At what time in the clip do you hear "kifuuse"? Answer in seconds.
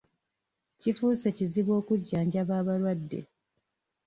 0.79-1.27